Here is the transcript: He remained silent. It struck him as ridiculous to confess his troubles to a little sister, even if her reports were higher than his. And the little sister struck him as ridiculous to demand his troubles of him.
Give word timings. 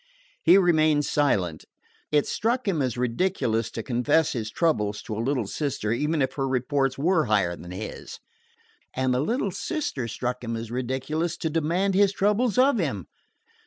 He 0.41 0.57
remained 0.57 1.05
silent. 1.05 1.65
It 2.11 2.25
struck 2.25 2.67
him 2.67 2.81
as 2.81 2.97
ridiculous 2.97 3.69
to 3.69 3.83
confess 3.83 4.33
his 4.33 4.49
troubles 4.49 5.03
to 5.03 5.13
a 5.15 5.21
little 5.21 5.45
sister, 5.45 5.91
even 5.91 6.23
if 6.23 6.33
her 6.33 6.47
reports 6.47 6.97
were 6.97 7.25
higher 7.25 7.55
than 7.55 7.69
his. 7.69 8.17
And 8.95 9.13
the 9.13 9.19
little 9.19 9.51
sister 9.51 10.07
struck 10.07 10.43
him 10.43 10.55
as 10.57 10.71
ridiculous 10.71 11.37
to 11.37 11.51
demand 11.51 11.93
his 11.93 12.13
troubles 12.13 12.57
of 12.57 12.79
him. 12.79 13.05